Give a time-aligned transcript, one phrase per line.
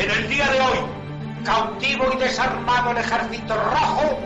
[0.00, 0.78] En el día de hoy,
[1.44, 4.18] cautivo y desarmado el ejército rojo,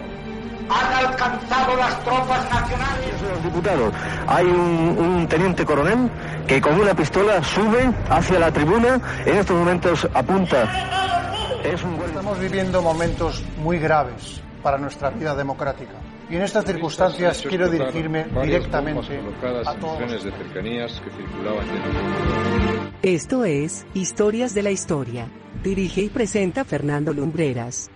[0.70, 3.22] han alcanzado las tropas nacionales.
[3.22, 3.92] Los diputados,
[4.26, 6.10] hay un, un teniente coronel
[6.46, 10.62] que con una pistola sube hacia la tribuna, en estos momentos apunta.
[11.64, 15.92] Es un buen- Estamos viviendo momentos muy graves para nuestra vida democrática.
[16.30, 19.20] Y en estas circunstancias quiero dirigirme directamente
[19.64, 19.98] a todos.
[19.98, 21.66] trenes de cercanías que circulaban.
[23.02, 25.28] Esto es Historias de la Historia.
[25.62, 27.90] Dirige y presenta Fernando Lumbreras.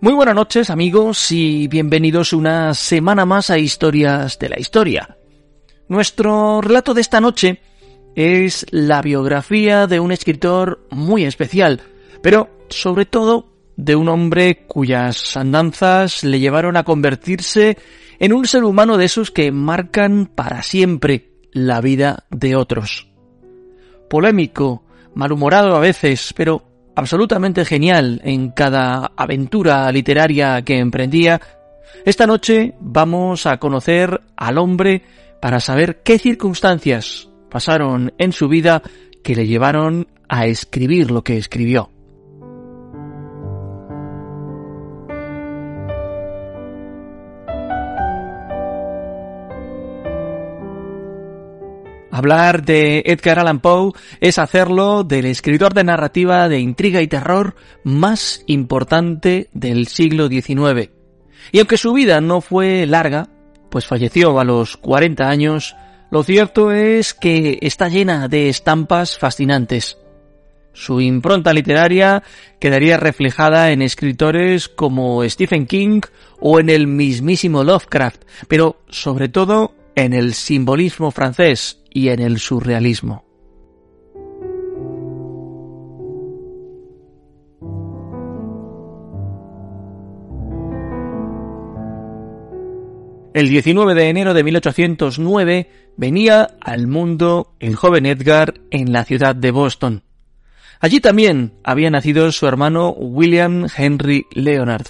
[0.00, 5.18] Muy buenas noches amigos y bienvenidos una semana más a Historias de la Historia.
[5.88, 7.60] Nuestro relato de esta noche
[8.14, 11.82] es la biografía de un escritor muy especial,
[12.22, 17.76] pero sobre todo de un hombre cuyas andanzas le llevaron a convertirse
[18.20, 23.08] en un ser humano de esos que marcan para siempre la vida de otros.
[24.08, 26.67] Polémico, malhumorado a veces, pero
[26.98, 31.40] absolutamente genial en cada aventura literaria que emprendía,
[32.04, 35.02] esta noche vamos a conocer al hombre
[35.40, 38.82] para saber qué circunstancias pasaron en su vida
[39.22, 41.92] que le llevaron a escribir lo que escribió.
[52.18, 57.54] Hablar de Edgar Allan Poe es hacerlo del escritor de narrativa de intriga y terror
[57.84, 60.90] más importante del siglo XIX.
[61.52, 63.28] Y aunque su vida no fue larga,
[63.70, 65.76] pues falleció a los 40 años,
[66.10, 69.96] lo cierto es que está llena de estampas fascinantes.
[70.72, 72.24] Su impronta literaria
[72.58, 76.00] quedaría reflejada en escritores como Stephen King
[76.40, 82.38] o en el mismísimo Lovecraft, pero sobre todo en el simbolismo francés y en el
[82.38, 83.24] surrealismo.
[93.34, 99.34] El 19 de enero de 1809 venía al mundo el joven Edgar en la ciudad
[99.34, 100.04] de Boston.
[100.78, 104.86] Allí también había nacido su hermano William Henry Leonard.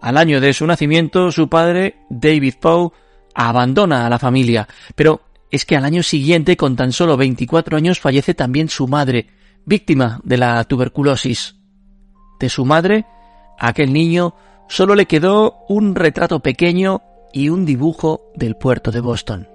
[0.00, 2.92] Al año de su nacimiento, su padre, David Poe,
[3.34, 8.00] abandona a la familia, pero es que al año siguiente, con tan solo 24 años,
[8.00, 9.26] fallece también su madre,
[9.64, 11.56] víctima de la tuberculosis.
[12.38, 13.04] De su madre,
[13.58, 14.34] aquel niño
[14.68, 17.02] solo le quedó un retrato pequeño
[17.32, 19.48] y un dibujo del puerto de Boston.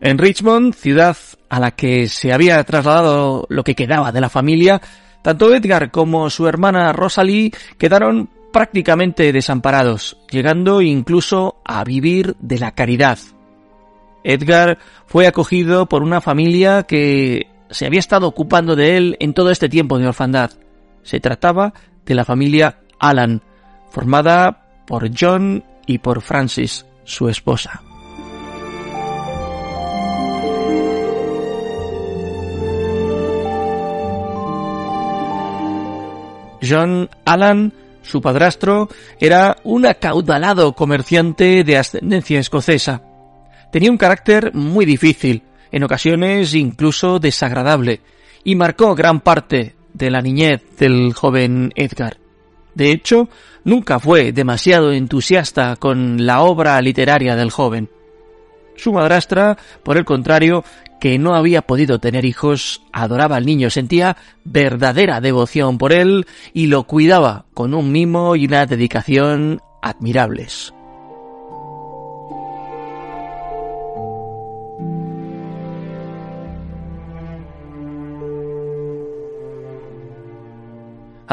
[0.00, 1.16] En Richmond, ciudad
[1.48, 4.82] a la que se había trasladado lo que quedaba de la familia,
[5.22, 12.72] tanto Edgar como su hermana Rosalie quedaron prácticamente desamparados, llegando incluso a vivir de la
[12.72, 13.18] caridad.
[14.24, 19.50] Edgar fue acogido por una familia que se había estado ocupando de él en todo
[19.50, 20.50] este tiempo de orfandad.
[21.02, 21.72] Se trataba
[22.04, 23.42] de la familia Allan,
[23.90, 27.82] formada por John y por Francis, su esposa.
[36.72, 38.88] John Allan, su padrastro,
[39.20, 43.02] era un acaudalado comerciante de ascendencia escocesa.
[43.70, 48.00] Tenía un carácter muy difícil, en ocasiones incluso desagradable,
[48.42, 52.16] y marcó gran parte de la niñez del joven Edgar.
[52.74, 53.28] De hecho,
[53.64, 57.90] nunca fue demasiado entusiasta con la obra literaria del joven.
[58.76, 60.64] Su madrastra, por el contrario,
[61.00, 66.66] que no había podido tener hijos, adoraba al niño, sentía verdadera devoción por él y
[66.66, 70.72] lo cuidaba con un mimo y una dedicación admirables.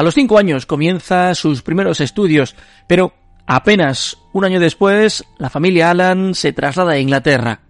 [0.00, 2.56] A los cinco años comienza sus primeros estudios,
[2.86, 3.12] pero
[3.52, 7.62] apenas un año después la familia Allan se traslada a Inglaterra.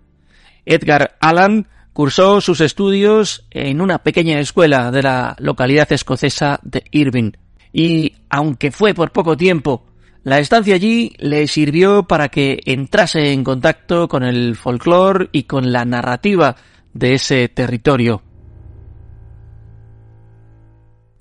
[0.66, 7.32] Edgar Allan cursó sus estudios en una pequeña escuela de la localidad escocesa de Irving,
[7.72, 9.86] y aunque fue por poco tiempo,
[10.22, 15.72] la estancia allí le sirvió para que entrase en contacto con el folclore y con
[15.72, 16.56] la narrativa
[16.92, 18.22] de ese territorio.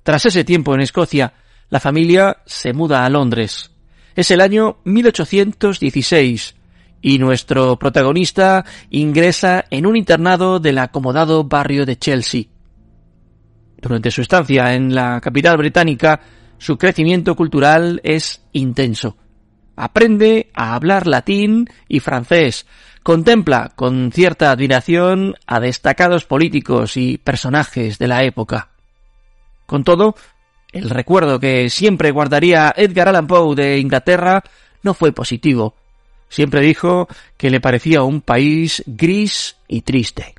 [0.02, 1.32] Tras ese tiempo en Escocia,
[1.70, 3.69] la familia se muda a Londres.
[4.14, 6.56] Es el año 1816
[7.02, 12.44] y nuestro protagonista ingresa en un internado del acomodado barrio de Chelsea.
[13.80, 16.20] Durante su estancia en la capital británica,
[16.58, 19.16] su crecimiento cultural es intenso.
[19.76, 22.66] Aprende a hablar latín y francés,
[23.02, 28.72] contempla con cierta admiración a destacados políticos y personajes de la época.
[29.64, 30.16] Con todo,
[30.72, 34.42] el recuerdo que siempre guardaría Edgar Allan Poe de Inglaterra
[34.82, 35.74] no fue positivo.
[36.28, 40.34] Siempre dijo que le parecía un país gris y triste.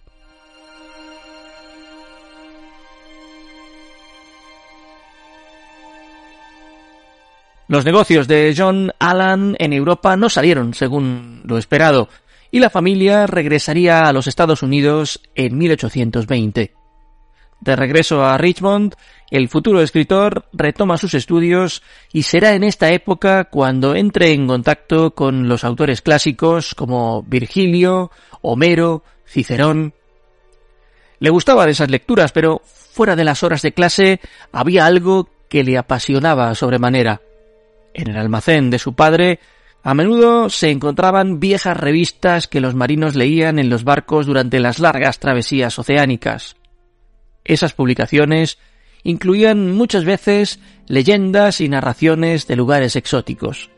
[7.68, 12.10] Los negocios de John Allan en Europa no salieron según lo esperado,
[12.51, 16.81] y la familia regresaría a los Estados Unidos en 1820.
[17.62, 18.96] De regreso a Richmond,
[19.30, 25.12] el futuro escritor retoma sus estudios y será en esta época cuando entre en contacto
[25.12, 28.10] con los autores clásicos como Virgilio,
[28.42, 29.94] Homero, Cicerón.
[31.19, 34.19] Le gustaban esas lecturas, pero fuera de las horas de clase
[34.52, 37.22] había algo que le apasionaba sobremanera.
[37.94, 39.40] En el almacén de su padre
[39.84, 44.80] a menudo se encontraban viejas revistas que los marinos leían en los barcos durante las
[44.80, 46.56] largas travesías oceánicas.
[47.43, 48.57] Esas publicaciones
[49.03, 53.69] incluían muchas veces leyendas y narraciones de lugares exóticos.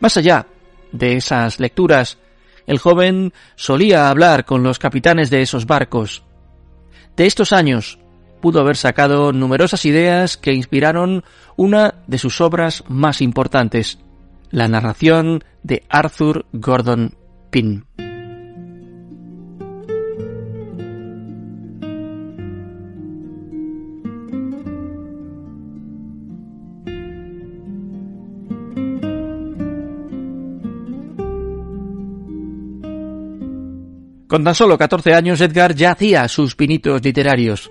[0.00, 0.46] Más allá
[0.92, 2.18] de esas lecturas,
[2.66, 6.22] el joven solía hablar con los capitanes de esos barcos.
[7.16, 7.98] De estos años
[8.40, 11.24] pudo haber sacado numerosas ideas que inspiraron
[11.56, 13.98] una de sus obras más importantes,
[14.50, 17.16] la narración de Arthur Gordon
[17.50, 17.84] Pym.
[34.28, 37.70] Con tan solo 14 años Edgar ya hacía sus pinitos literarios.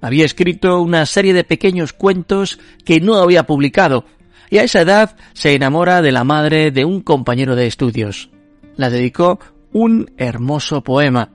[0.00, 4.06] Había escrito una serie de pequeños cuentos que no había publicado,
[4.48, 8.30] y a esa edad se enamora de la madre de un compañero de estudios.
[8.76, 9.38] La dedicó
[9.72, 11.30] un hermoso poema.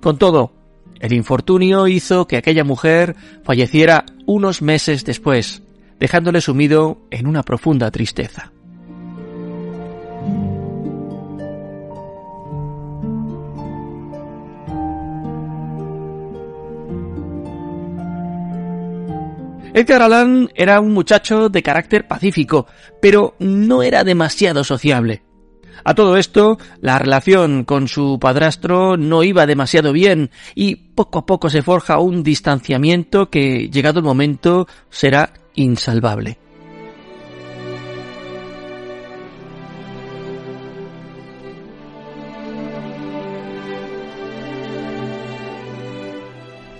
[0.00, 0.52] Con todo,
[0.98, 3.14] el infortunio hizo que aquella mujer
[3.44, 5.62] falleciera unos meses después,
[6.00, 8.53] dejándole sumido en una profunda tristeza.
[19.74, 22.68] Edgar Allan era un muchacho de carácter pacífico,
[23.02, 25.24] pero no era demasiado sociable.
[25.82, 31.26] A todo esto, la relación con su padrastro no iba demasiado bien y poco a
[31.26, 36.38] poco se forja un distanciamiento que, llegado el momento, será insalvable.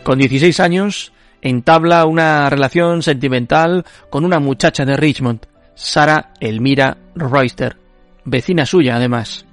[0.05, 1.14] Con 16 años,
[1.45, 5.41] entabla una relación sentimental con una muchacha de Richmond,
[5.75, 7.77] Sara Elmira Royster,
[8.25, 9.45] vecina suya además.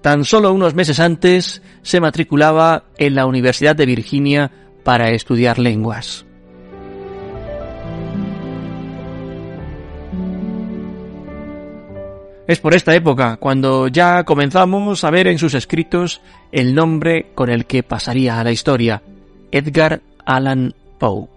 [0.00, 4.50] Tan solo unos meses antes se matriculaba en la Universidad de Virginia
[4.84, 6.24] para estudiar lenguas.
[12.46, 16.22] Es por esta época cuando ya comenzamos a ver en sus escritos
[16.52, 19.02] el nombre con el que pasaría a la historia,
[19.50, 21.33] Edgar Allan Poe.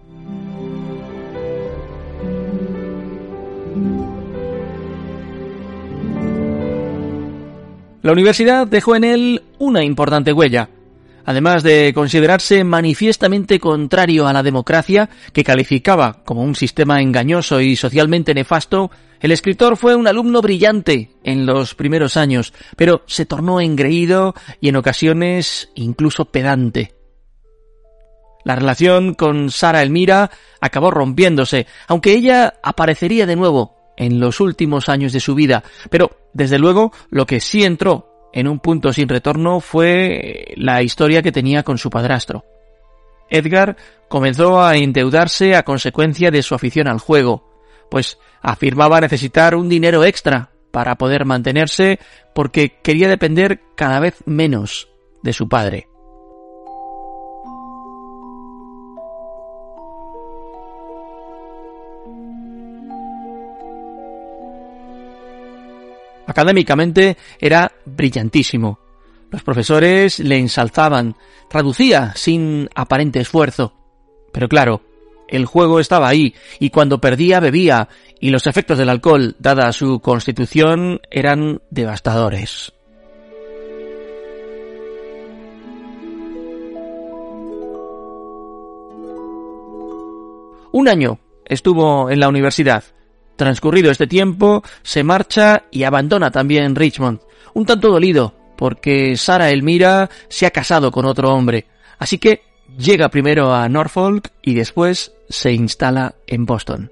[8.02, 10.70] La universidad dejó en él una importante huella.
[11.24, 17.76] Además de considerarse manifiestamente contrario a la democracia, que calificaba como un sistema engañoso y
[17.76, 18.90] socialmente nefasto,
[19.20, 24.68] el escritor fue un alumno brillante en los primeros años, pero se tornó engreído y
[24.68, 26.94] en ocasiones incluso pedante.
[28.44, 34.88] La relación con Sara Elmira acabó rompiéndose, aunque ella aparecería de nuevo en los últimos
[34.88, 39.08] años de su vida, pero desde luego lo que sí entró en un punto sin
[39.08, 42.44] retorno fue la historia que tenía con su padrastro.
[43.28, 43.76] Edgar
[44.08, 47.44] comenzó a endeudarse a consecuencia de su afición al juego,
[47.90, 51.98] pues afirmaba necesitar un dinero extra para poder mantenerse
[52.34, 54.88] porque quería depender cada vez menos
[55.22, 55.87] de su padre.
[66.28, 68.78] Académicamente era brillantísimo.
[69.30, 71.16] Los profesores le ensalzaban,
[71.48, 73.72] traducía sin aparente esfuerzo.
[74.30, 74.82] Pero claro,
[75.26, 77.88] el juego estaba ahí, y cuando perdía bebía,
[78.20, 82.74] y los efectos del alcohol, dada su constitución, eran devastadores.
[90.72, 92.84] Un año estuvo en la universidad.
[93.38, 97.20] Transcurrido este tiempo, se marcha y abandona también Richmond,
[97.54, 101.66] un tanto dolido, porque Sara Elmira se ha casado con otro hombre.
[102.00, 102.42] Así que
[102.76, 106.90] llega primero a Norfolk y después se instala en Boston.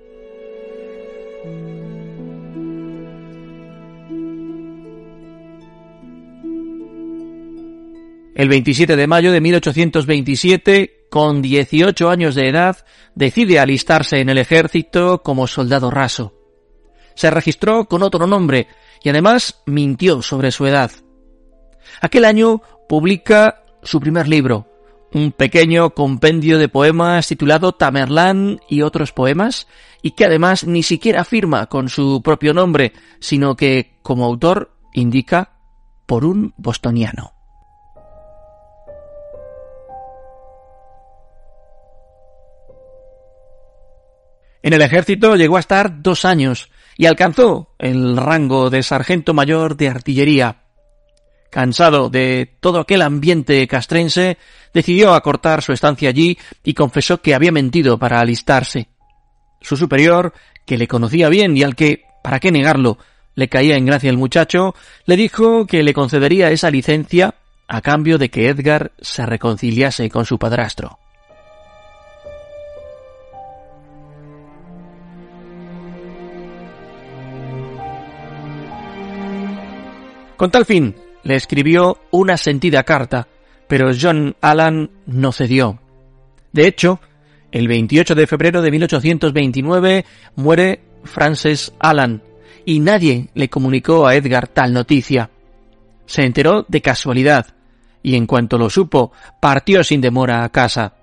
[8.37, 12.77] El 27 de mayo de 1827, con 18 años de edad,
[13.17, 16.36] decide alistarse en el ejército como soldado raso.
[17.17, 18.69] Se registró con otro nombre
[19.03, 20.91] y además mintió sobre su edad.
[22.01, 24.69] Aquel año publica su primer libro,
[25.13, 29.67] un pequeño compendio de poemas titulado Tamerlán y otros poemas,
[30.03, 35.53] y que además ni siquiera firma con su propio nombre, sino que, como autor, indica
[36.05, 37.33] por un bostoniano.
[44.63, 49.77] En el ejército llegó a estar dos años y alcanzó el rango de sargento mayor
[49.77, 50.63] de artillería.
[51.51, 54.39] Cansado de todo aquel ambiente castrense,
[54.75, 58.89] decidió acortar su estancia allí y confesó que había mentido para alistarse.
[59.61, 60.33] Su superior,
[60.67, 62.99] que le conocía bien y al que, para qué negarlo,
[63.35, 64.75] le caía en gracia el muchacho,
[65.05, 67.35] le dijo que le concedería esa licencia
[67.69, 70.99] a cambio de que Edgar se reconciliase con su padrastro.
[80.37, 83.27] Con tal fin, le escribió una sentida carta,
[83.69, 85.81] pero John Allan no cedió.
[86.53, 87.01] De hecho,
[87.53, 90.05] el 28 de febrero de 1829
[90.37, 92.23] muere Frances Allan,
[92.65, 95.31] y nadie le comunicó a Edgar tal noticia.
[96.05, 97.55] Se enteró de casualidad,
[98.03, 100.95] y en cuanto lo supo, partió sin demora a casa.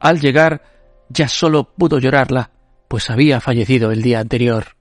[0.00, 0.62] Al llegar,
[1.08, 2.50] ya solo pudo llorarla,
[2.88, 4.76] pues había fallecido el día anterior.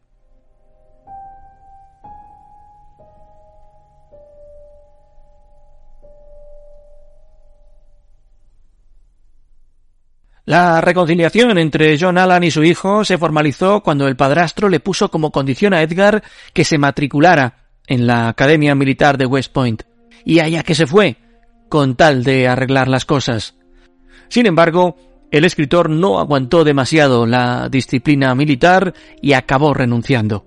[10.46, 15.10] La reconciliación entre John Allan y su hijo se formalizó cuando el padrastro le puso
[15.10, 16.24] como condición a Edgar
[16.54, 19.84] que se matriculara en la Academia Militar de West Point,
[20.24, 21.18] y allá que se fue,
[21.68, 23.56] con tal de arreglar las cosas.
[24.28, 24.98] Sin embargo,
[25.32, 30.46] el escritor no aguantó demasiado la disciplina militar y acabó renunciando.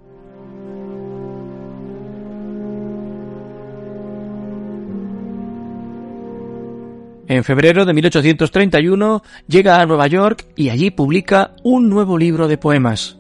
[7.29, 12.57] En febrero de 1831 llega a Nueva York y allí publica un nuevo libro de
[12.57, 13.19] poemas.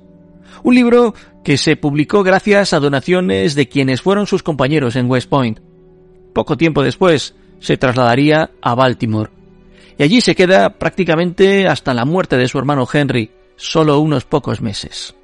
[0.62, 5.28] Un libro que se publicó gracias a donaciones de quienes fueron sus compañeros en West
[5.28, 5.60] Point.
[6.32, 9.30] Poco tiempo después se trasladaría a Baltimore.
[9.98, 14.62] Y allí se queda prácticamente hasta la muerte de su hermano Henry, solo unos pocos
[14.62, 15.17] meses.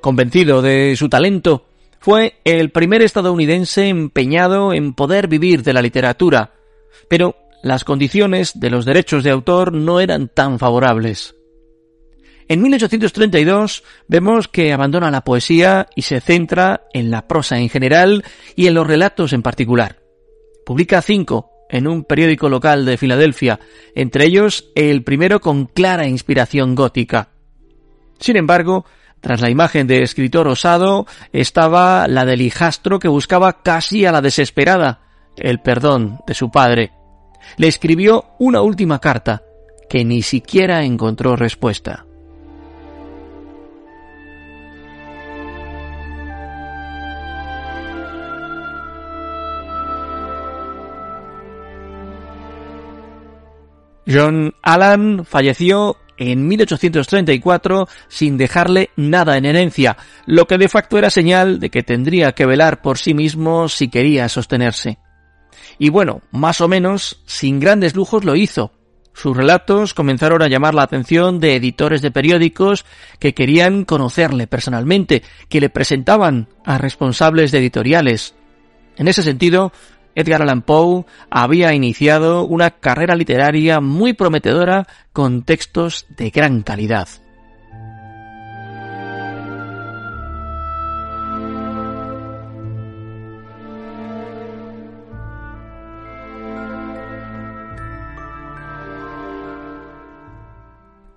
[0.00, 1.66] Convencido de su talento,
[2.00, 6.52] fue el primer estadounidense empeñado en poder vivir de la literatura,
[7.08, 11.34] pero las condiciones de los derechos de autor no eran tan favorables.
[12.48, 18.24] En 1832 vemos que abandona la poesía y se centra en la prosa en general
[18.56, 19.98] y en los relatos en particular.
[20.64, 23.60] Publica cinco en un periódico local de Filadelfia,
[23.94, 27.30] entre ellos el primero con clara inspiración gótica.
[28.18, 28.86] Sin embargo,
[29.20, 34.20] tras la imagen de escritor osado estaba la del hijastro que buscaba casi a la
[34.20, 35.00] desesperada
[35.36, 36.92] el perdón de su padre.
[37.56, 39.42] Le escribió una última carta
[39.88, 42.04] que ni siquiera encontró respuesta.
[54.10, 59.96] John Allan falleció en 1834 sin dejarle nada en herencia,
[60.26, 63.88] lo que de facto era señal de que tendría que velar por sí mismo si
[63.88, 64.98] quería sostenerse.
[65.78, 68.72] Y bueno, más o menos, sin grandes lujos lo hizo.
[69.12, 72.84] Sus relatos comenzaron a llamar la atención de editores de periódicos
[73.18, 78.34] que querían conocerle personalmente, que le presentaban a responsables de editoriales.
[78.96, 79.72] En ese sentido,
[80.18, 87.08] Edgar Allan Poe había iniciado una carrera literaria muy prometedora con textos de gran calidad.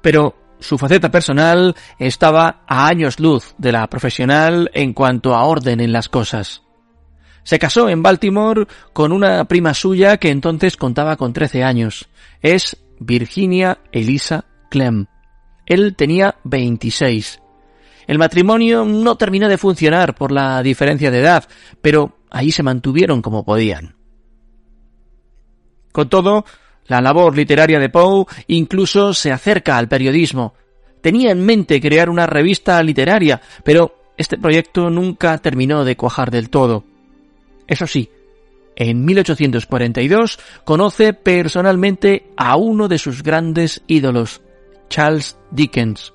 [0.04, 5.80] Pero su faceta personal estaba a años luz de la profesional en cuanto a orden
[5.80, 6.62] en las cosas.
[7.44, 12.08] Se casó en Baltimore con una prima suya que entonces contaba con 13 años.
[12.42, 15.08] Es Virginia Elisa Clem.
[15.66, 17.42] Él tenía 26.
[18.08, 21.48] El matrimonio no terminó de funcionar por la diferencia de edad,
[21.82, 23.96] pero ahí se mantuvieron como podían.
[25.92, 26.46] Con todo,
[26.88, 30.54] la labor literaria de Poe incluso se acerca al periodismo.
[31.02, 36.50] Tenía en mente crear una revista literaria, pero este proyecto nunca terminó de cuajar del
[36.50, 36.84] todo.
[37.68, 38.10] Eso sí,
[38.76, 44.42] en 1842 conoce personalmente a uno de sus grandes ídolos,
[44.90, 46.14] Charles Dickens.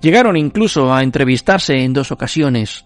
[0.00, 2.84] Llegaron incluso a entrevistarse en dos ocasiones.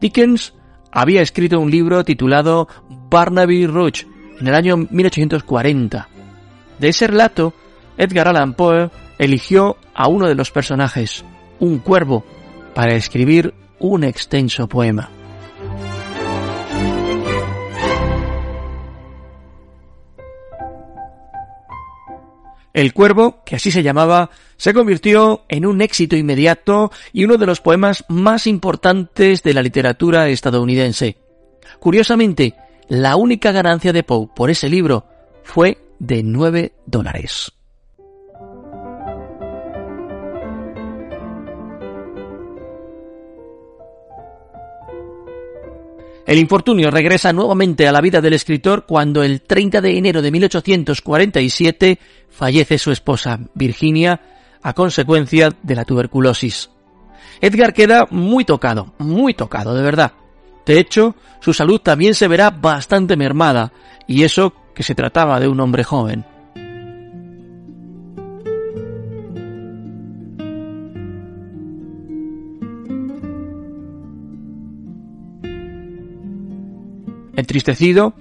[0.00, 0.54] Dickens
[0.92, 2.68] había escrito un libro titulado
[3.10, 4.06] Barnaby Rudge
[4.40, 6.08] en el año 1840.
[6.78, 7.52] De ese relato,
[7.98, 11.24] Edgar Allan Poe eligió a uno de los personajes,
[11.58, 12.24] un cuervo,
[12.74, 15.10] para escribir un extenso poema.
[22.72, 27.46] El Cuervo, que así se llamaba, se convirtió en un éxito inmediato y uno de
[27.46, 31.16] los poemas más importantes de la literatura estadounidense.
[31.80, 32.54] Curiosamente,
[32.88, 35.06] la única ganancia de Poe por ese libro
[35.42, 37.52] fue de 9 dólares.
[46.26, 50.30] El infortunio regresa nuevamente a la vida del escritor cuando el 30 de enero de
[50.30, 54.20] 1847 fallece su esposa, Virginia,
[54.62, 56.70] a consecuencia de la tuberculosis.
[57.40, 60.12] Edgar queda muy tocado, muy tocado, de verdad.
[60.66, 63.72] De hecho, su salud también se verá bastante mermada,
[64.06, 66.26] y eso que se trataba de un hombre joven.
[77.40, 78.14] Entristecido,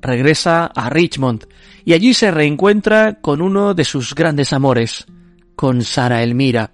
[0.00, 1.46] regresa a Richmond
[1.84, 5.06] y allí se reencuentra con uno de sus grandes amores,
[5.54, 6.72] con Sara Elmira.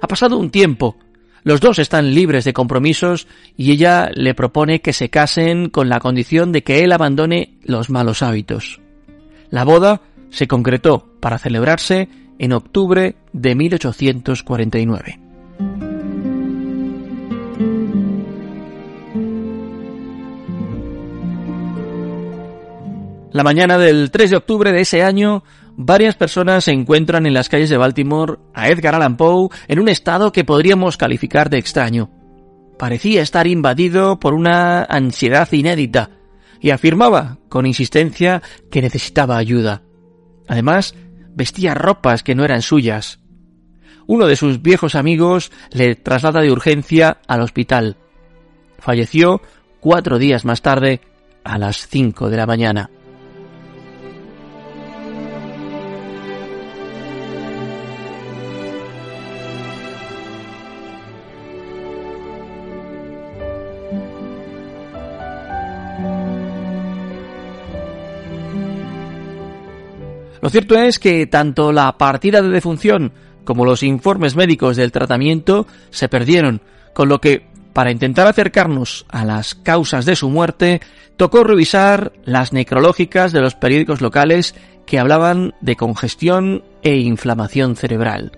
[0.00, 0.96] Ha pasado un tiempo,
[1.44, 6.00] los dos están libres de compromisos y ella le propone que se casen con la
[6.00, 8.80] condición de que él abandone los malos hábitos.
[9.50, 15.27] La boda se concretó para celebrarse en octubre de 1849.
[23.38, 25.44] La mañana del 3 de octubre de ese año,
[25.76, 29.88] varias personas se encuentran en las calles de Baltimore a Edgar Allan Poe en un
[29.88, 32.10] estado que podríamos calificar de extraño.
[32.80, 36.10] Parecía estar invadido por una ansiedad inédita
[36.60, 39.82] y afirmaba con insistencia que necesitaba ayuda.
[40.48, 40.96] Además,
[41.32, 43.20] vestía ropas que no eran suyas.
[44.08, 47.98] Uno de sus viejos amigos le traslada de urgencia al hospital.
[48.80, 49.40] Falleció
[49.78, 51.02] cuatro días más tarde,
[51.44, 52.90] a las cinco de la mañana.
[70.48, 73.12] Lo cierto es que tanto la partida de defunción
[73.44, 76.62] como los informes médicos del tratamiento se perdieron,
[76.94, 80.80] con lo que, para intentar acercarnos a las causas de su muerte,
[81.18, 84.54] tocó revisar las necrológicas de los periódicos locales
[84.86, 88.32] que hablaban de congestión e inflamación cerebral.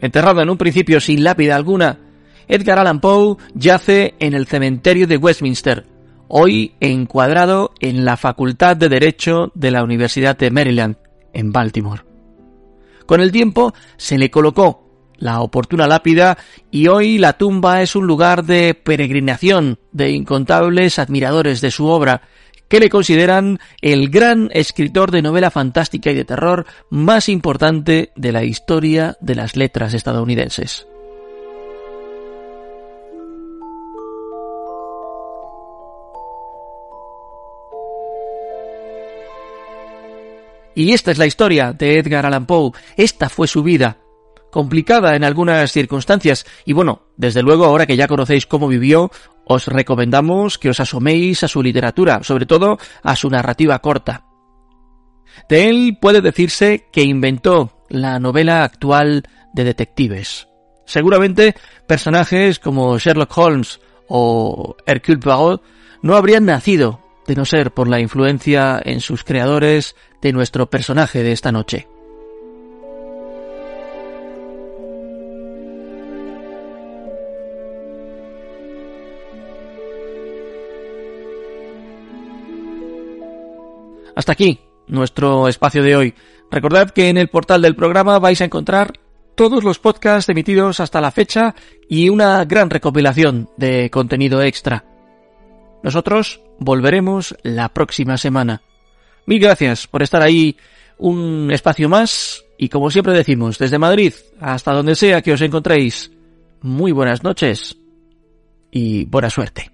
[0.00, 2.03] Enterrado en un principio sin lápida alguna
[2.48, 5.86] Edgar Allan Poe yace en el cementerio de Westminster,
[6.28, 10.96] hoy encuadrado en la Facultad de Derecho de la Universidad de Maryland,
[11.32, 12.02] en Baltimore.
[13.06, 14.84] Con el tiempo se le colocó
[15.18, 16.38] la oportuna lápida
[16.70, 22.22] y hoy la tumba es un lugar de peregrinación de incontables admiradores de su obra
[22.68, 28.32] que le consideran el gran escritor de novela fantástica y de terror más importante de
[28.32, 30.86] la historia de las letras estadounidenses.
[40.74, 42.72] Y esta es la historia de Edgar Allan Poe.
[42.96, 43.98] Esta fue su vida,
[44.50, 46.44] complicada en algunas circunstancias.
[46.64, 49.10] Y bueno, desde luego ahora que ya conocéis cómo vivió,
[49.44, 54.24] os recomendamos que os asoméis a su literatura, sobre todo a su narrativa corta.
[55.48, 60.48] De él puede decirse que inventó la novela actual de detectives.
[60.86, 61.54] Seguramente
[61.86, 65.62] personajes como Sherlock Holmes o Hercule Poirot
[66.02, 71.22] no habrían nacido de no ser por la influencia en sus creadores de nuestro personaje
[71.22, 71.88] de esta noche.
[84.16, 86.14] Hasta aquí nuestro espacio de hoy.
[86.50, 88.92] Recordad que en el portal del programa vais a encontrar
[89.34, 91.54] todos los podcasts emitidos hasta la fecha
[91.88, 94.93] y una gran recopilación de contenido extra.
[95.84, 98.62] Nosotros volveremos la próxima semana.
[99.26, 100.56] Mil gracias por estar ahí
[100.96, 106.10] un espacio más y como siempre decimos, desde Madrid hasta donde sea que os encontréis,
[106.62, 107.76] muy buenas noches
[108.70, 109.73] y buena suerte.